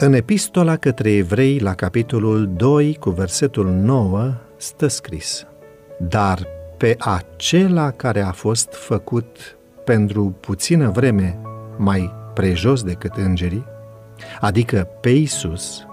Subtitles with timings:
[0.00, 5.46] În epistola către evrei, la capitolul 2, cu versetul 9, stă scris
[5.98, 6.46] Dar
[6.76, 11.38] pe acela care a fost făcut pentru puțină vreme
[11.76, 13.64] mai prejos decât îngerii,
[14.40, 15.86] adică pe Isus,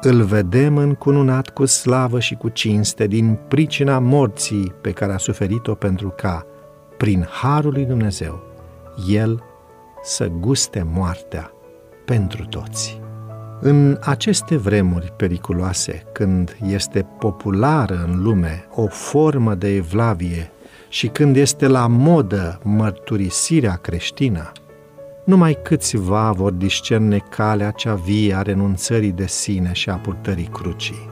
[0.00, 5.74] îl vedem încununat cu slavă și cu cinste din pricina morții pe care a suferit-o
[5.74, 6.46] pentru ca,
[6.96, 8.42] prin harul lui Dumnezeu,
[9.08, 9.42] El
[10.02, 11.52] să guste moartea
[12.04, 13.00] pentru toți.
[13.62, 20.50] În aceste vremuri periculoase, când este populară în lume o formă de evlavie
[20.88, 24.52] și când este la modă mărturisirea creștină,
[25.24, 31.08] numai câțiva vor discerne calea cea vie a renunțării de sine și a purtării crucii.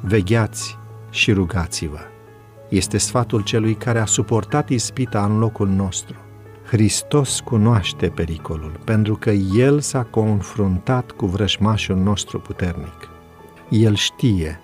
[0.00, 0.78] Vegheați
[1.10, 2.00] și rugați-vă.
[2.68, 6.16] Este sfatul celui care a suportat ispita în locul nostru.
[6.72, 13.08] Hristos cunoaște pericolul, pentru că El s-a confruntat cu vrășmașul nostru puternic.
[13.68, 14.60] El știe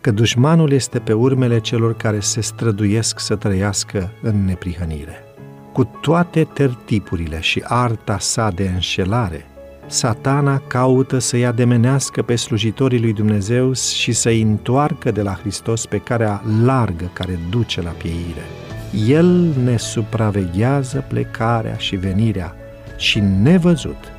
[0.00, 5.24] că dușmanul este pe urmele celor care se străduiesc să trăiască în neprihănire.
[5.72, 9.46] Cu toate tertipurile și arta sa de înșelare,
[9.86, 15.98] satana caută să-i ademenească pe slujitorii lui Dumnezeu și să-i întoarcă de la Hristos pe
[15.98, 18.59] care largă care duce la pieire.
[19.06, 22.54] El ne supraveghează plecarea și venirea
[22.96, 24.12] și nevăzut.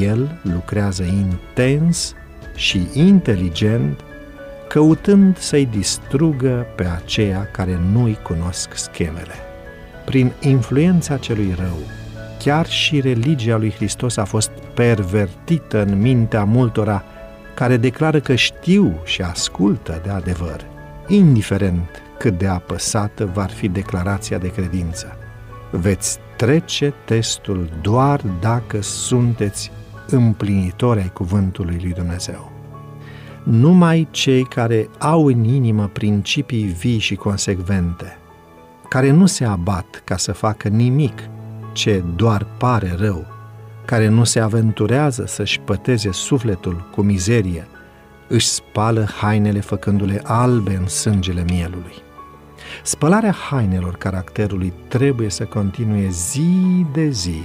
[0.00, 2.14] El lucrează intens
[2.54, 4.00] și inteligent,
[4.68, 9.34] căutând să-i distrugă pe aceia care nu-i cunosc schemele
[10.04, 11.78] prin influența celui rău,
[12.38, 17.04] chiar și religia lui Hristos a fost pervertită în mintea multora
[17.54, 20.60] care declară că știu și ascultă de adevăr,
[21.08, 25.16] indiferent cât de apăsată va fi declarația de credință.
[25.70, 29.70] Veți trece testul doar dacă sunteți
[30.06, 32.52] împlinitori ai cuvântului lui Dumnezeu.
[33.42, 38.18] Numai cei care au în inimă principii vii și consecvente,
[38.88, 41.18] care nu se abat ca să facă nimic
[41.72, 43.26] ce doar pare rău,
[43.84, 47.66] care nu se aventurează să-și păteze sufletul cu mizerie,
[48.28, 52.08] își spală hainele făcându-le albe în sângele mielului.
[52.82, 57.42] Spălarea hainelor caracterului trebuie să continue zi de zi,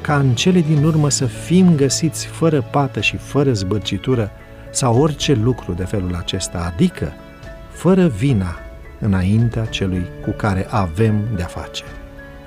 [0.00, 4.30] ca în cele din urmă să fim găsiți fără pată și fără zbârcitură
[4.70, 7.12] sau orice lucru de felul acesta, adică
[7.72, 8.56] fără vina
[9.00, 11.84] înaintea celui cu care avem de-a face.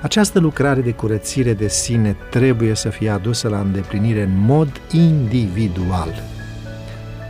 [0.02, 6.37] Această lucrare de curățire de sine trebuie să fie adusă la îndeplinire în mod individual.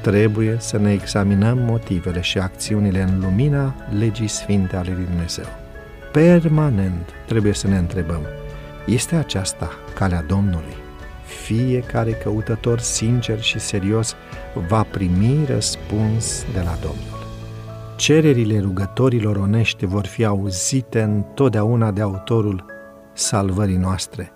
[0.07, 5.45] Trebuie să ne examinăm motivele și acțiunile în lumina legii sfinte ale lui Dumnezeu.
[6.11, 8.21] Permanent trebuie să ne întrebăm,
[8.85, 10.75] este aceasta calea Domnului?
[11.43, 14.15] Fiecare căutător sincer și serios
[14.67, 17.25] va primi răspuns de la Domnul
[17.95, 22.65] cererile rugătorilor onești vor fi auzite întotdeauna de autorul
[23.13, 24.31] salvării noastre.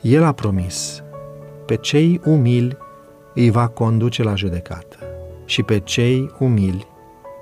[0.00, 1.02] El a promis,
[1.66, 2.76] pe cei umili
[3.34, 5.07] îi va conduce la judecată
[5.48, 6.86] și pe cei umili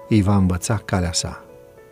[0.09, 1.45] îi va învăța calea sa.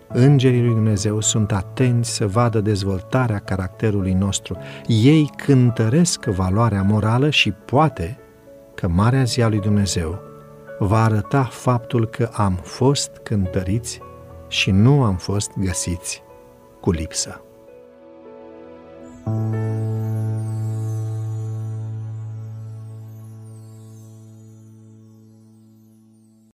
[0.09, 4.57] Îngerii lui Dumnezeu sunt atenți să vadă dezvoltarea caracterului nostru.
[4.87, 8.19] Ei cântăresc valoarea morală și poate
[8.75, 10.21] că Marea Zi a lui Dumnezeu
[10.79, 14.01] va arăta faptul că am fost cântăriți
[14.49, 16.23] și nu am fost găsiți
[16.81, 17.45] cu lipsă.